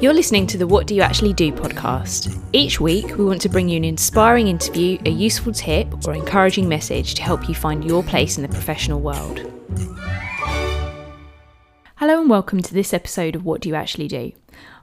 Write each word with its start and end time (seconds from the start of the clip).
You're 0.00 0.14
listening 0.14 0.46
to 0.46 0.58
the 0.58 0.66
What 0.66 0.86
Do 0.86 0.94
You 0.94 1.02
Actually 1.02 1.32
Do 1.32 1.50
podcast. 1.50 2.40
Each 2.52 2.80
week, 2.80 3.18
we 3.18 3.24
want 3.24 3.40
to 3.42 3.48
bring 3.48 3.68
you 3.68 3.76
an 3.76 3.84
inspiring 3.84 4.46
interview, 4.46 4.96
a 5.06 5.10
useful 5.10 5.52
tip, 5.52 6.06
or 6.06 6.14
encouraging 6.14 6.68
message 6.68 7.14
to 7.14 7.22
help 7.22 7.48
you 7.48 7.54
find 7.54 7.84
your 7.84 8.04
place 8.04 8.36
in 8.36 8.42
the 8.42 8.48
professional 8.48 9.00
world. 9.00 9.40
Hello, 11.96 12.20
and 12.20 12.30
welcome 12.30 12.62
to 12.62 12.72
this 12.72 12.94
episode 12.94 13.34
of 13.34 13.44
What 13.44 13.60
Do 13.60 13.68
You 13.68 13.74
Actually 13.74 14.06
Do. 14.06 14.30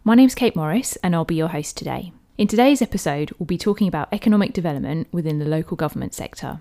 My 0.03 0.15
name's 0.15 0.35
Kate 0.35 0.55
Morris, 0.55 0.97
and 0.97 1.15
I'll 1.15 1.23
be 1.23 1.35
your 1.35 1.47
host 1.47 1.77
today. 1.77 2.11
In 2.37 2.49
today's 2.49 2.81
episode, 2.81 3.31
we'll 3.39 3.47
be 3.47 3.57
talking 3.57 3.87
about 3.87 4.09
economic 4.11 4.51
development 4.51 5.07
within 5.13 5.39
the 5.39 5.45
local 5.45 5.77
government 5.77 6.13
sector. 6.13 6.59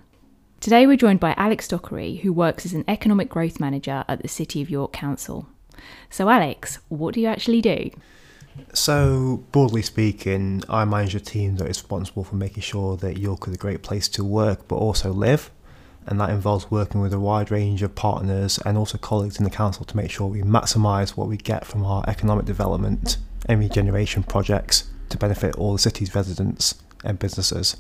Today, 0.61 0.87
we're 0.87 0.97
joined 0.97 1.21
by 1.21 1.35
Alex 1.37 1.67
Dockery, 1.67 2.17
who 2.17 2.33
works 2.33 2.65
as 2.65 2.73
an 2.73 2.85
economic 2.87 3.29
growth 3.29 3.59
manager 3.59 4.05
at 4.07 4.23
the 4.23 4.29
City 4.29 4.63
of 4.63 4.71
York 4.71 4.93
Council. 4.93 5.49
So, 6.09 6.29
Alex, 6.29 6.79
what 6.89 7.15
do 7.15 7.21
you 7.21 7.27
actually 7.27 7.61
do? 7.61 7.91
So, 8.73 9.45
broadly 9.53 9.83
speaking, 9.83 10.63
I 10.69 10.85
manage 10.85 11.15
a 11.15 11.21
team 11.21 11.57
that 11.57 11.65
is 11.65 11.79
responsible 11.79 12.25
for 12.25 12.37
making 12.37 12.63
sure 12.63 12.97
that 12.97 13.19
York 13.19 13.49
is 13.49 13.55
a 13.55 13.59
great 13.59 13.83
place 13.83 14.09
to 14.09 14.25
work 14.25 14.69
but 14.69 14.77
also 14.77 15.13
live. 15.13 15.51
And 16.07 16.19
that 16.21 16.31
involves 16.31 16.71
working 16.71 17.03
with 17.03 17.13
a 17.13 17.21
wide 17.21 17.51
range 17.51 17.83
of 17.83 17.95
partners 17.95 18.59
and 18.65 18.79
also 18.79 18.97
colleagues 18.97 19.39
in 19.39 19.45
the 19.45 19.51
council 19.51 19.85
to 19.85 19.97
make 19.97 20.11
sure 20.11 20.27
we 20.27 20.41
maximise 20.41 21.11
what 21.11 21.29
we 21.29 21.37
get 21.37 21.67
from 21.67 21.85
our 21.85 22.03
economic 22.09 22.47
development 22.47 23.19
and 23.47 23.61
regeneration 23.61 24.23
projects 24.23 24.91
to 25.11 25.19
benefit 25.19 25.55
all 25.57 25.75
the 25.75 25.79
city's 25.79 26.15
residents 26.15 26.83
and 27.05 27.19
businesses. 27.19 27.77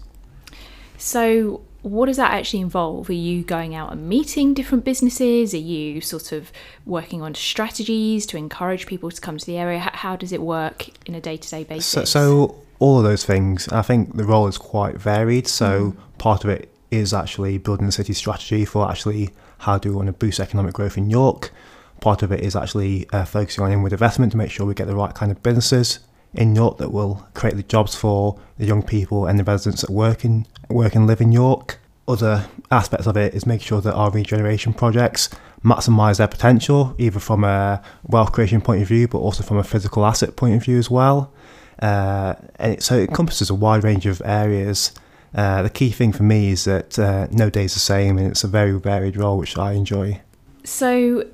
So, 0.98 1.62
what 1.82 2.06
does 2.06 2.16
that 2.16 2.32
actually 2.32 2.60
involve? 2.60 3.09
Are 3.09 3.14
you 3.14 3.42
going 3.42 3.74
out 3.74 3.92
and 3.92 4.09
meeting 4.09 4.52
different 4.52 4.84
businesses? 4.84 5.55
Are 5.55 5.59
you 5.59 6.01
sort 6.01 6.32
of 6.32 6.51
working 6.84 7.23
on 7.23 7.34
strategies 7.34 8.27
to 8.27 8.37
encourage 8.37 8.87
people 8.87 9.10
to 9.10 9.20
come 9.20 9.38
to 9.38 9.46
the 9.46 9.56
area? 9.56 9.78
How, 9.78 10.16
does 10.16 10.32
it 10.32 10.42
work 10.42 10.88
in 11.06 11.14
a 11.14 11.20
day 11.20 11.37
to 11.37 11.48
day 11.48 11.64
basis? 11.64 11.87
So, 11.87 12.04
so, 12.04 12.62
all 12.80 12.98
of 12.98 13.04
those 13.04 13.24
things. 13.24 13.68
I 13.68 13.82
think 13.82 14.16
the 14.16 14.24
role 14.24 14.48
is 14.48 14.59
quite 14.59 14.96
varied. 14.96 15.46
So, 15.46 15.93
mm. 15.93 16.18
part 16.18 16.45
of 16.45 16.51
it 16.51 16.73
is 16.90 17.15
actually 17.15 17.59
building 17.59 17.87
the 17.87 17.92
city 17.92 18.13
strategy 18.13 18.65
for 18.65 18.90
actually 18.90 19.30
how 19.59 19.79
do 19.79 19.90
we 19.90 19.96
want 19.96 20.07
to 20.07 20.13
boost 20.13 20.40
economic 20.40 20.74
growth 20.74 20.96
in 20.96 21.10
York. 21.10 21.52
Part 22.01 22.23
of 22.23 22.32
it 22.32 22.40
is 22.40 22.57
actually 22.57 23.09
uh, 23.10 23.24
focusing 23.24 23.65
on 23.65 23.73
inward 23.73 23.92
investment 23.92 24.32
to 24.32 24.38
make 24.38 24.51
sure 24.51 24.66
we 24.66 24.74
get 24.74 24.87
the 24.87 24.96
right 24.96 25.15
kind 25.15 25.30
of 25.30 25.42
businesses 25.42 26.01
in 26.34 26.54
York 26.54 26.79
that 26.79 26.93
will 26.93 27.26
create 27.34 27.57
the 27.57 27.62
jobs 27.62 27.95
for 27.95 28.38
the 28.59 28.66
young 28.66 28.82
people 28.82 29.26
and 29.26 29.38
the 29.38 29.45
residents 29.45 29.82
that 29.82 29.90
work 29.90 30.24
in 30.24 30.46
work 30.68 30.95
and 30.95 31.07
live 31.07 31.20
in 31.20 31.32
York. 31.32 31.79
Other 32.07 32.48
aspects 32.70 33.07
of 33.07 33.16
it 33.16 33.35
is 33.35 33.46
making 33.46 33.66
sure 33.66 33.80
that 33.80 33.95
our 33.95 34.10
regeneration 34.10 34.73
projects 34.73 35.29
maximise 35.65 36.18
their 36.18 36.29
potential, 36.29 36.95
either 36.98 37.18
from 37.18 37.45
a 37.45 37.82
wealth 38.04 38.32
creation 38.32 38.60
point 38.60 38.82
of 38.82 38.88
view, 38.88 39.09
but 39.09 39.18
also 39.18 39.43
from 39.43 39.59
a 39.59 39.65
physical 39.65 40.07
asset 40.07 40.37
point 40.37 40.54
of 40.54 40.65
view 40.65 40.79
as 40.79 40.90
well. 40.90 41.32
Uh, 41.80 42.35
and 42.57 42.74
it, 42.74 42.82
so 42.82 42.96
it 42.96 43.09
encompasses 43.09 43.51
a 43.51 43.54
wide 43.54 43.85
range 43.85 44.07
of 44.07 44.23
areas. 44.24 44.92
Uh, 45.35 45.63
the 45.63 45.70
key 45.70 45.90
thing 45.90 46.13
for 46.13 46.23
me 46.23 46.51
is 46.51 46.65
that 46.65 46.98
uh, 46.98 47.26
no 47.30 47.51
day 47.51 47.65
is 47.65 47.74
the 47.74 47.80
same, 47.80 48.16
and 48.16 48.29
it's 48.29 48.45
a 48.45 48.48
very 48.48 48.79
varied 48.79 49.16
role, 49.16 49.38
which 49.38 49.59
I 49.59 49.73
enjoy. 49.73 50.20
So, 50.65 51.26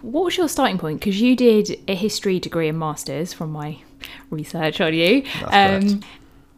what 0.00 0.24
was 0.24 0.36
your 0.36 0.48
starting 0.48 0.78
point? 0.78 1.00
Because 1.00 1.20
you 1.20 1.36
did 1.36 1.78
a 1.88 1.94
history 1.94 2.40
degree 2.40 2.68
and 2.68 2.78
masters 2.78 3.32
from 3.32 3.52
my 3.52 3.78
research 4.30 4.80
on 4.80 4.94
you. 4.94 5.24
Um, 5.46 6.00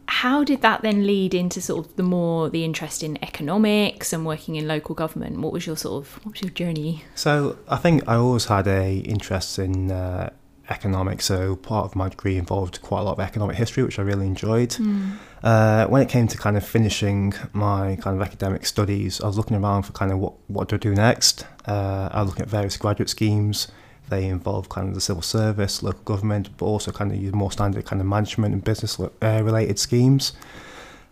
how 0.07 0.43
did 0.43 0.61
that 0.61 0.81
then 0.81 1.07
lead 1.07 1.33
into 1.33 1.61
sort 1.61 1.85
of 1.85 1.95
the 1.95 2.03
more 2.03 2.49
the 2.49 2.63
interest 2.63 3.03
in 3.03 3.17
economics 3.23 4.13
and 4.13 4.25
working 4.25 4.55
in 4.55 4.67
local 4.67 4.95
government? 4.95 5.39
What 5.39 5.51
was 5.51 5.65
your 5.65 5.77
sort 5.77 6.05
of 6.05 6.25
what 6.25 6.33
was 6.33 6.41
your 6.41 6.51
journey? 6.51 7.03
So 7.15 7.57
I 7.67 7.77
think 7.77 8.07
I 8.07 8.15
always 8.15 8.45
had 8.45 8.67
a 8.67 8.97
interest 8.97 9.57
in 9.57 9.91
uh, 9.91 10.29
economics. 10.69 11.25
So 11.25 11.55
part 11.55 11.85
of 11.85 11.95
my 11.95 12.09
degree 12.09 12.37
involved 12.37 12.81
quite 12.81 13.01
a 13.01 13.03
lot 13.03 13.13
of 13.13 13.19
economic 13.19 13.55
history, 13.55 13.83
which 13.83 13.97
I 13.97 14.03
really 14.03 14.27
enjoyed. 14.27 14.71
Mm. 14.71 15.17
Uh, 15.43 15.87
when 15.87 16.01
it 16.01 16.09
came 16.09 16.27
to 16.27 16.37
kind 16.37 16.57
of 16.57 16.65
finishing 16.65 17.33
my 17.53 17.97
kind 17.97 18.19
of 18.19 18.25
academic 18.25 18.65
studies, 18.65 19.21
I 19.21 19.27
was 19.27 19.37
looking 19.37 19.57
around 19.57 19.83
for 19.83 19.93
kind 19.93 20.11
of 20.11 20.19
what 20.19 20.33
what 20.47 20.67
do 20.69 20.75
I 20.75 20.79
do 20.79 20.93
next. 20.93 21.45
Uh, 21.67 22.09
I 22.11 22.21
was 22.21 22.29
looking 22.29 22.43
at 22.43 22.49
various 22.49 22.77
graduate 22.77 23.09
schemes 23.09 23.69
they 24.09 24.25
involve 24.25 24.69
kind 24.69 24.87
of 24.87 24.93
the 24.93 25.01
civil 25.01 25.21
service, 25.21 25.81
local 25.81 26.01
government, 26.03 26.49
but 26.57 26.65
also 26.65 26.91
kind 26.91 27.11
of 27.11 27.17
use 27.17 27.33
more 27.33 27.51
standard 27.51 27.85
kind 27.85 28.01
of 28.01 28.07
management 28.07 28.53
and 28.53 28.63
business 28.63 28.99
uh, 28.99 29.09
related 29.43 29.79
schemes. 29.79 30.33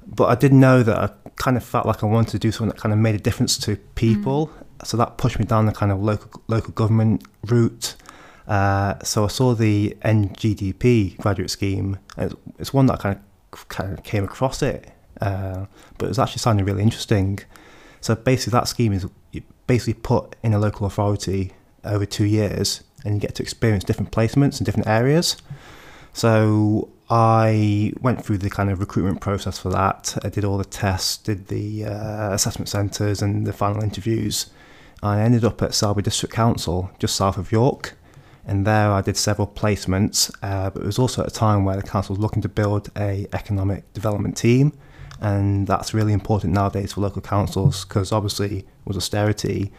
But 0.05 0.25
I 0.25 0.35
did 0.35 0.53
know 0.53 0.83
that 0.83 0.97
I 0.97 1.09
kind 1.37 1.57
of 1.57 1.63
felt 1.63 1.85
like 1.85 2.03
I 2.03 2.07
wanted 2.07 2.31
to 2.31 2.39
do 2.39 2.51
something 2.51 2.73
that 2.75 2.81
kind 2.81 2.93
of 2.93 2.99
made 2.99 3.15
a 3.15 3.19
difference 3.19 3.57
to 3.59 3.77
people. 3.95 4.47
Mm. 4.47 4.87
So 4.87 4.97
that 4.97 5.17
pushed 5.17 5.39
me 5.39 5.45
down 5.45 5.65
the 5.65 5.71
kind 5.71 5.91
of 5.91 6.01
local 6.01 6.41
local 6.47 6.73
government 6.73 7.23
route. 7.45 7.95
Uh, 8.47 8.99
so 9.03 9.23
I 9.23 9.27
saw 9.27 9.53
the 9.53 9.95
NGDP 10.03 11.17
graduate 11.17 11.49
scheme. 11.49 11.97
It's, 12.17 12.35
it's 12.59 12.73
one 12.73 12.87
that 12.87 12.95
I 12.95 12.97
kind 12.97 13.19
of 13.53 13.69
kind 13.69 13.97
of 13.97 14.03
came 14.03 14.23
across 14.23 14.61
it, 14.61 14.91
uh, 15.21 15.65
but 15.97 16.05
it 16.05 16.09
was 16.09 16.19
actually 16.19 16.39
sounding 16.39 16.65
really 16.65 16.83
interesting. 16.83 17.39
So 18.01 18.15
basically, 18.15 18.51
that 18.51 18.67
scheme 18.67 18.91
is 18.91 19.07
basically 19.65 19.93
put 19.93 20.35
in 20.43 20.53
a 20.53 20.59
local 20.59 20.85
authority 20.85 21.53
over 21.83 22.05
two 22.05 22.25
years 22.25 22.83
and 23.03 23.15
you 23.15 23.19
get 23.19 23.35
to 23.35 23.43
experience 23.43 23.83
different 23.83 24.11
placements 24.11 24.59
in 24.59 24.65
different 24.65 24.87
areas. 24.87 25.37
So 26.13 26.89
I 27.09 27.93
went 28.01 28.23
through 28.23 28.39
the 28.39 28.49
kind 28.49 28.69
of 28.69 28.79
recruitment 28.79 29.19
process 29.21 29.59
for 29.59 29.69
that. 29.69 30.17
I 30.23 30.29
did 30.29 30.45
all 30.45 30.57
the 30.57 30.65
tests, 30.65 31.17
did 31.17 31.47
the 31.47 31.85
uh, 31.85 32.33
assessment 32.33 32.69
centres 32.69 33.21
and 33.21 33.45
the 33.45 33.53
final 33.53 33.83
interviews. 33.83 34.49
I 35.01 35.19
ended 35.21 35.43
up 35.43 35.61
at 35.61 35.73
Selby 35.73 36.01
District 36.01 36.33
Council, 36.33 36.89
just 36.99 37.15
south 37.15 37.37
of 37.37 37.51
York. 37.51 37.95
And 38.45 38.65
there 38.67 38.91
I 38.91 39.01
did 39.01 39.15
several 39.15 39.47
placements, 39.47 40.33
uh, 40.41 40.69
but 40.69 40.83
it 40.83 40.85
was 40.85 40.99
also 40.99 41.21
at 41.21 41.27
a 41.27 41.31
time 41.31 41.63
where 41.63 41.77
the 41.77 41.83
council 41.83 42.15
was 42.15 42.21
looking 42.21 42.41
to 42.41 42.49
build 42.49 42.89
a 42.97 43.25
economic 43.33 43.91
development 43.93 44.35
team. 44.35 44.77
And 45.21 45.67
that's 45.67 45.93
really 45.93 46.11
important 46.11 46.53
nowadays 46.53 46.93
for 46.93 47.01
local 47.01 47.21
councils 47.21 47.85
because 47.85 48.11
obviously 48.11 48.65
with 48.85 48.97
austerity, 48.97 49.71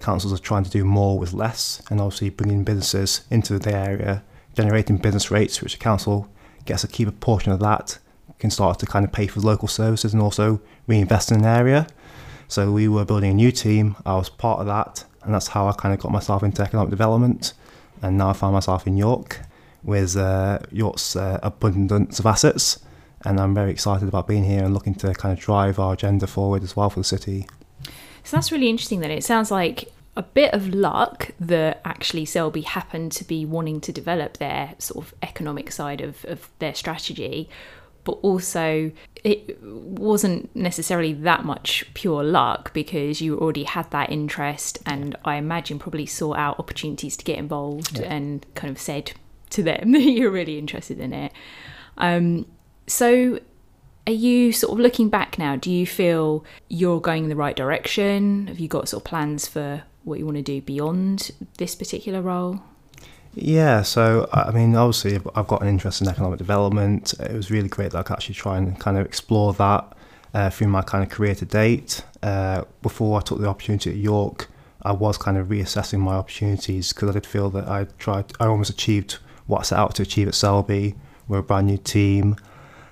councils 0.00 0.32
are 0.32 0.42
trying 0.42 0.64
to 0.64 0.70
do 0.70 0.84
more 0.84 1.18
with 1.18 1.32
less 1.32 1.82
and 1.90 2.00
obviously 2.00 2.30
bringing 2.30 2.64
businesses 2.64 3.22
into 3.30 3.58
the 3.58 3.74
area, 3.74 4.22
generating 4.54 4.96
business 4.96 5.30
rates, 5.30 5.62
which 5.62 5.72
the 5.72 5.78
council 5.78 6.28
gets 6.64 6.82
a 6.84 6.88
key 6.88 7.04
portion 7.06 7.52
of 7.52 7.60
that, 7.60 7.98
can 8.38 8.50
start 8.50 8.78
to 8.78 8.86
kind 8.86 9.04
of 9.04 9.12
pay 9.12 9.26
for 9.26 9.40
local 9.40 9.68
services 9.68 10.12
and 10.12 10.22
also 10.22 10.60
reinvest 10.86 11.30
in 11.30 11.40
an 11.40 11.44
area. 11.44 11.86
So 12.48 12.72
we 12.72 12.88
were 12.88 13.04
building 13.04 13.30
a 13.30 13.34
new 13.34 13.52
team. 13.52 13.96
I 14.04 14.14
was 14.16 14.28
part 14.28 14.60
of 14.60 14.66
that, 14.66 15.04
and 15.22 15.32
that's 15.32 15.48
how 15.48 15.68
I 15.68 15.72
kind 15.72 15.94
of 15.94 16.00
got 16.00 16.10
myself 16.10 16.42
into 16.42 16.62
economic 16.62 16.90
development. 16.90 17.52
And 18.02 18.16
now 18.16 18.30
I 18.30 18.32
find 18.32 18.54
myself 18.54 18.86
in 18.86 18.96
York 18.96 19.40
with 19.82 20.16
uh, 20.16 20.58
York's 20.72 21.14
uh, 21.14 21.38
abundance 21.42 22.18
of 22.18 22.26
assets, 22.26 22.80
and 23.24 23.38
I'm 23.38 23.54
very 23.54 23.70
excited 23.70 24.08
about 24.08 24.26
being 24.26 24.44
here 24.44 24.64
and 24.64 24.72
looking 24.72 24.94
to 24.96 25.14
kind 25.14 25.36
of 25.36 25.44
drive 25.44 25.78
our 25.78 25.92
agenda 25.92 26.26
forward 26.26 26.62
as 26.62 26.74
well 26.74 26.90
for 26.90 27.00
the 27.00 27.04
city. 27.04 27.46
So 28.24 28.36
that's 28.36 28.52
really 28.52 28.68
interesting 28.68 29.00
then. 29.00 29.10
It 29.10 29.24
sounds 29.24 29.50
like 29.50 29.92
a 30.16 30.22
bit 30.22 30.52
of 30.52 30.74
luck 30.74 31.30
that 31.38 31.80
actually 31.84 32.24
Selby 32.24 32.62
happened 32.62 33.12
to 33.12 33.24
be 33.24 33.44
wanting 33.44 33.80
to 33.82 33.92
develop 33.92 34.36
their 34.38 34.74
sort 34.78 35.04
of 35.04 35.14
economic 35.22 35.70
side 35.70 36.00
of, 36.00 36.24
of 36.26 36.48
their 36.58 36.74
strategy, 36.74 37.48
but 38.04 38.12
also 38.22 38.90
it 39.22 39.62
wasn't 39.62 40.54
necessarily 40.56 41.12
that 41.12 41.44
much 41.44 41.84
pure 41.94 42.24
luck 42.24 42.72
because 42.72 43.20
you 43.20 43.38
already 43.38 43.64
had 43.64 43.90
that 43.90 44.10
interest 44.10 44.78
and 44.84 45.16
I 45.24 45.36
imagine 45.36 45.78
probably 45.78 46.06
saw 46.06 46.34
out 46.34 46.58
opportunities 46.58 47.16
to 47.18 47.24
get 47.24 47.38
involved 47.38 47.98
yeah. 47.98 48.12
and 48.12 48.46
kind 48.54 48.70
of 48.70 48.80
said 48.80 49.12
to 49.50 49.62
them 49.62 49.92
that 49.92 50.00
you're 50.00 50.30
really 50.30 50.58
interested 50.58 50.98
in 50.98 51.12
it. 51.12 51.32
Um, 51.98 52.46
so 52.86 53.38
are 54.06 54.12
you 54.12 54.52
sort 54.52 54.72
of 54.72 54.78
looking 54.78 55.08
back 55.08 55.38
now? 55.38 55.56
Do 55.56 55.70
you 55.70 55.86
feel 55.86 56.44
you're 56.68 57.00
going 57.00 57.24
in 57.24 57.28
the 57.28 57.36
right 57.36 57.56
direction? 57.56 58.46
Have 58.46 58.58
you 58.58 58.68
got 58.68 58.88
sort 58.88 59.02
of 59.02 59.04
plans 59.04 59.46
for 59.46 59.82
what 60.04 60.18
you 60.18 60.24
want 60.24 60.36
to 60.36 60.42
do 60.42 60.60
beyond 60.60 61.30
this 61.58 61.74
particular 61.74 62.20
role? 62.20 62.62
Yeah, 63.34 63.82
so 63.82 64.28
I 64.32 64.50
mean, 64.50 64.74
obviously, 64.74 65.20
I've 65.34 65.46
got 65.46 65.62
an 65.62 65.68
interest 65.68 66.00
in 66.00 66.08
economic 66.08 66.38
development. 66.38 67.14
It 67.20 67.32
was 67.32 67.50
really 67.50 67.68
great 67.68 67.92
that 67.92 67.98
I 67.98 68.02
could 68.02 68.14
actually 68.14 68.34
try 68.34 68.58
and 68.58 68.78
kind 68.80 68.98
of 68.98 69.06
explore 69.06 69.52
that 69.54 69.96
uh, 70.34 70.50
through 70.50 70.68
my 70.68 70.82
kind 70.82 71.04
of 71.04 71.10
career 71.10 71.34
to 71.36 71.44
date. 71.44 72.02
Uh, 72.22 72.64
before 72.82 73.18
I 73.18 73.22
took 73.22 73.40
the 73.40 73.46
opportunity 73.46 73.90
at 73.90 73.96
York, 73.96 74.48
I 74.82 74.92
was 74.92 75.16
kind 75.16 75.36
of 75.36 75.48
reassessing 75.48 76.00
my 76.00 76.14
opportunities 76.14 76.92
because 76.92 77.10
I 77.10 77.12
did 77.12 77.26
feel 77.26 77.50
that 77.50 77.68
I 77.68 77.84
tried, 77.98 78.32
I 78.40 78.46
almost 78.46 78.70
achieved 78.70 79.18
what 79.46 79.60
I 79.60 79.62
set 79.62 79.78
out 79.78 79.94
to 79.96 80.02
achieve 80.02 80.26
at 80.26 80.34
Selby. 80.34 80.96
We're 81.28 81.38
a 81.38 81.42
brand 81.42 81.68
new 81.68 81.78
team 81.78 82.36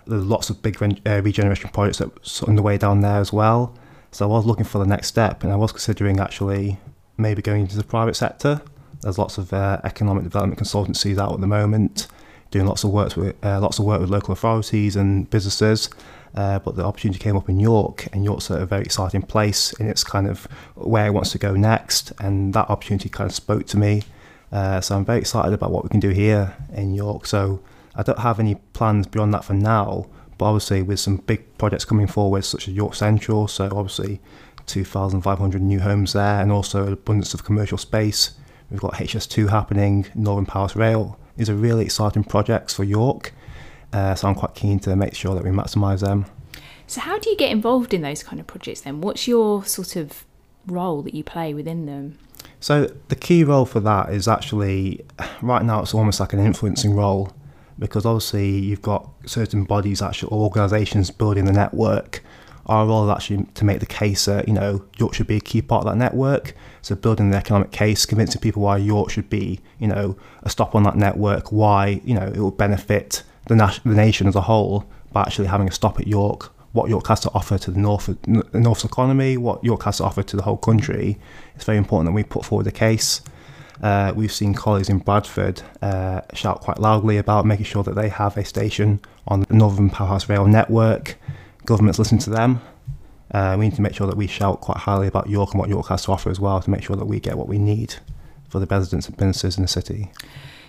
there's 0.09 0.25
lots 0.25 0.51
of 0.51 0.63
big 0.63 0.83
uh, 0.83 1.23
regeneration 1.23 1.71
projects 1.71 1.99
that's 1.99 2.43
on 2.43 2.57
the 2.57 2.63
way 2.63 2.79
down 2.79 3.01
there 3.03 3.21
as 3.21 3.33
well. 3.33 3.75
So 4.11 4.25
I 4.25 4.29
was 4.29 4.47
looking 4.47 4.65
for 4.65 4.79
the 4.79 4.87
next 4.87 5.09
step, 5.09 5.45
and 5.45 5.53
I 5.53 5.57
was 5.57 5.71
considering 5.71 6.19
actually 6.19 6.79
maybe 7.19 7.43
going 7.43 7.63
into 7.63 7.77
the 7.77 7.85
private 7.85 8.17
sector. 8.17 8.63
There's 9.03 9.19
lots 9.19 9.39
of 9.39 9.53
uh, 9.53 9.81
economic 9.85 10.25
development 10.25 10.59
consultancies 10.59 11.19
out 11.19 11.33
at 11.33 11.41
the 11.41 11.47
moment, 11.47 12.09
doing 12.51 12.67
lots 12.67 12.85
of 12.85 12.91
work 12.91 13.17
with 13.17 13.37
uh, 13.45 13.61
lots 13.61 13.79
of 13.79 13.85
work 13.85 14.01
with 14.01 14.11
local 14.11 14.33
authorities 14.33 14.97
and 14.97 15.29
businesses. 15.31 15.91
Uh, 16.35 16.59
but 16.59 16.77
the 16.77 16.85
opportunity 16.85 17.19
came 17.19 17.37
up 17.37 17.49
in 17.49 17.59
York, 17.61 18.07
and 18.13 18.25
York's 18.25 18.51
a 18.51 18.65
very 18.67 18.83
exciting 18.83 19.23
place, 19.23 19.73
and 19.79 19.89
it's 19.89 20.05
kind 20.05 20.27
of 20.27 20.45
where 20.75 21.07
it 21.07 21.11
wants 21.11 21.33
to 21.33 21.39
go 21.39 21.55
next. 21.55 22.13
And 22.19 22.55
that 22.55 22.71
opportunity 22.71 23.09
kind 23.09 23.29
of 23.29 23.35
spoke 23.35 23.67
to 23.67 23.77
me. 23.77 24.05
Uh, 24.53 24.81
so 24.81 24.97
I'm 24.97 25.05
very 25.05 25.19
excited 25.19 25.53
about 25.53 25.71
what 25.71 25.85
we 25.85 25.91
can 25.91 26.01
do 26.01 26.11
here 26.11 26.57
in 26.73 26.95
York. 26.95 27.27
So 27.27 27.61
I 27.99 28.05
don't 28.05 28.21
have 28.21 28.39
any 28.39 28.55
plans 28.55 29.09
beyond 29.09 29.35
that 29.35 29.45
for 29.45 29.55
now, 29.55 30.07
but 30.39 30.45
obviously 30.47 30.83
with 30.83 31.01
some 31.01 31.17
big 31.17 31.59
projects 31.59 31.85
coming 31.85 32.07
forward, 32.07 32.45
such 32.45 32.69
as 32.69 32.75
York 32.75 32.95
Central, 32.95 33.49
so 33.49 33.65
obviously 33.65 34.21
2,500 34.67 35.61
new 35.61 35.81
homes 35.81 36.13
there, 36.13 36.41
and 36.41 36.53
also 36.53 36.87
an 36.87 36.93
abundance 36.93 37.35
of 37.35 37.45
commercial 37.45 37.77
space. 37.77 38.33
We've 38.71 38.81
got 38.81 38.95
HS2 38.95 39.51
happening, 39.51 40.07
Northern 40.15 40.47
Powerhouse 40.47 40.77
Rail. 40.77 41.19
These 41.37 41.51
are 41.51 41.57
really 41.57 41.85
exciting 41.85 42.23
projects 42.23 42.73
for 42.73 42.85
York, 42.85 43.35
uh, 43.93 44.15
so 44.15 44.29
I'm 44.29 44.37
quite 44.37 44.55
keen 44.55 44.79
to 44.81 44.95
make 44.95 45.15
sure 45.15 45.35
that 45.35 45.43
we 45.43 45.51
maximise 45.51 46.01
them. 46.01 46.27
So, 46.87 47.01
how 47.01 47.19
do 47.19 47.29
you 47.31 47.37
get 47.37 47.51
involved 47.51 47.93
in 47.93 48.03
those 48.03 48.23
kind 48.23 48.39
of 48.39 48.47
projects 48.47 48.83
then? 48.83 49.01
What's 49.01 49.27
your 49.27 49.65
sort 49.65 49.97
of 49.97 50.25
role 50.67 51.03
that 51.03 51.15
you 51.15 51.25
play 51.25 51.53
within 51.53 51.87
them? 51.87 52.19
So, 52.61 52.87
the 53.09 53.17
key 53.17 53.43
role 53.43 53.67
for 53.67 53.81
that 53.81 54.11
is 54.11 54.29
actually, 54.29 55.05
right 55.43 55.65
now, 55.65 55.83
it's 55.83 55.95
almost 55.95 56.21
like 56.21 56.33
an 56.33 56.39
influencing 56.39 56.95
role 56.95 57.33
because 57.79 58.05
obviously 58.05 58.49
you've 58.51 58.83
got 58.83 59.09
certain 59.27 59.65
bodies, 59.65 60.03
actual 60.03 60.33
organisations 60.33 61.11
building 61.11 61.45
the 61.45 61.53
network. 61.53 62.23
Our 62.67 62.87
role 62.87 63.09
is 63.09 63.17
actually 63.17 63.47
to 63.55 63.65
make 63.65 63.81
the 63.81 63.87
case 63.87 64.27
that 64.27 64.47
you 64.47 64.55
know 64.55 64.85
York 64.99 65.15
should 65.15 65.27
be 65.27 65.37
a 65.37 65.41
key 65.41 65.63
part 65.63 65.87
of 65.87 65.93
that 65.93 65.97
network. 65.97 66.55
So 66.83 66.95
building 66.95 67.31
the 67.31 67.37
economic 67.37 67.71
case, 67.71 68.05
convincing 68.05 68.41
people 68.41 68.63
why 68.63 68.77
York 68.77 69.11
should 69.11 69.31
be 69.31 69.61
you 69.79 69.87
know 69.87 70.17
a 70.43 70.51
stop 70.51 70.75
on 70.75 70.83
that 70.83 70.97
network, 70.97 71.51
why 71.51 72.01
you 72.05 72.15
know 72.15 72.27
it 72.27 72.37
will 72.37 72.51
benefit 72.51 73.23
the, 73.47 73.57
nation, 73.57 73.83
the 73.87 73.97
nation 73.97 74.27
as 74.27 74.37
a 74.37 74.43
whole 74.43 74.85
by 75.13 75.23
actually 75.23 75.47
having 75.47 75.69
a 75.69 75.73
stop 75.73 75.99
at 75.99 76.07
York, 76.07 76.53
what 76.73 76.89
York 76.89 77.07
has 77.09 77.21
to 77.21 77.31
offer 77.33 77.59
to 77.59 77.71
the 77.71 77.79
north, 77.79 78.07
the 78.07 78.61
north's 78.61 78.85
economy, 78.85 79.37
what 79.37 79.65
York 79.65 79.83
has 79.85 79.99
to 79.99 80.05
offer 80.05 80.23
to 80.23 80.37
the 80.37 80.43
whole 80.43 80.59
country. 80.59 81.19
It's 81.55 81.65
very 81.65 81.79
important 81.79 82.09
that 82.09 82.13
we 82.13 82.25
put 82.25 82.45
forward 82.45 82.65
the 82.65 82.73
case. 82.73 83.21
Uh, 83.83 84.13
we've 84.15 84.33
seen 84.33 84.55
colleagues 84.55 84.89
in 84.89 84.99
Bradford 84.99 85.63
uh, 85.83 86.23
shout 86.35 86.61
quite 86.61 86.79
loudly 86.79 87.17
about 87.17 87.47
making 87.47 87.65
sure 87.65 87.83
that 87.85 87.95
they 87.95 88.09
have 88.09 88.37
a 88.37 88.45
station 88.45 89.01
on 89.27 89.41
the 89.41 89.55
Northern 89.55 89.89
Powerhouse 89.89 90.29
Rail 90.29 90.47
network. 90.47 91.17
Governments 91.65 91.99
listen 91.99 92.19
to 92.19 92.31
them. 92.31 92.61
Uh, 93.31 93.57
we 93.59 93.67
need 93.67 93.77
to 93.77 93.83
make 93.83 93.95
sure 93.95 94.07
that 94.07 94.17
we 94.17 94.27
shout 94.27 94.61
quite 94.61 94.79
highly 94.79 95.07
about 95.07 95.29
York 95.29 95.53
and 95.53 95.61
what 95.61 95.69
York 95.69 95.89
has 95.89 96.05
to 96.05 96.13
offer 96.13 96.31
as 96.31 96.41
well 96.41 96.61
to 96.61 96.71
make 96.71 96.83
sure 96.83 96.97
that 96.97 97.05
we 97.05 97.21
get 97.21 97.37
what 97.37 97.47
we 97.47 97.59
need 97.59 97.97
for 98.49 98.59
the 98.59 98.67
residents 98.67 99.07
and 99.07 99.17
businesses 99.17 99.57
in 99.57 99.63
the 99.63 99.69
city. 99.69 100.11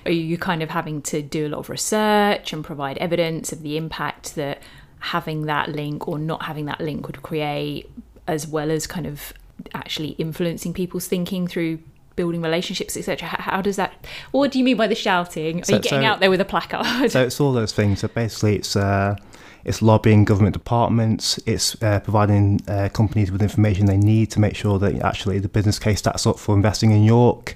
Are 0.05 0.11
you 0.11 0.37
kind 0.37 0.61
of 0.61 0.69
having 0.69 1.01
to 1.03 1.21
do 1.21 1.47
a 1.47 1.49
lot 1.49 1.59
of 1.59 1.69
research 1.69 2.53
and 2.53 2.63
provide 2.63 2.97
evidence 2.97 3.51
of 3.51 3.61
the 3.61 3.77
impact 3.77 4.35
that 4.35 4.61
having 4.99 5.45
that 5.45 5.69
link 5.69 6.07
or 6.07 6.19
not 6.19 6.43
having 6.43 6.65
that 6.65 6.81
link 6.81 7.07
would 7.07 7.21
create, 7.21 7.89
as 8.27 8.45
well 8.45 8.69
as 8.69 8.85
kind 8.85 9.07
of 9.07 9.33
actually 9.73 10.09
influencing 10.11 10.73
people's 10.73 11.07
thinking 11.07 11.47
through 11.47 11.79
building 12.19 12.41
relationships, 12.41 12.97
etc. 12.97 13.29
How, 13.29 13.51
how, 13.51 13.61
does 13.61 13.77
that? 13.77 13.93
What 14.31 14.51
do 14.51 14.59
you 14.59 14.65
mean 14.65 14.75
by 14.75 14.87
the 14.87 14.93
shouting? 15.05 15.61
Are 15.61 15.63
so, 15.63 15.75
you 15.75 15.81
getting 15.81 16.01
so, 16.01 16.05
out 16.05 16.19
there 16.19 16.29
with 16.29 16.41
a 16.41 16.45
placard? 16.53 17.09
So 17.09 17.23
it's 17.23 17.39
all 17.39 17.53
those 17.53 17.71
things. 17.71 18.01
So 18.01 18.09
basically, 18.09 18.57
it's 18.57 18.75
uh, 18.75 19.15
it's 19.63 19.81
lobbying 19.81 20.25
government 20.25 20.51
departments. 20.53 21.39
It's 21.45 21.81
uh, 21.81 22.01
providing 22.01 22.59
uh, 22.67 22.89
companies 22.91 23.31
with 23.31 23.41
information 23.41 23.85
they 23.85 23.95
need 23.95 24.31
to 24.31 24.41
make 24.41 24.57
sure 24.57 24.77
that 24.79 25.01
actually 25.01 25.39
the 25.39 25.47
business 25.47 25.79
case 25.79 25.99
stacks 25.99 26.27
up 26.27 26.37
for 26.37 26.53
investing 26.53 26.91
in 26.91 27.05
York. 27.05 27.55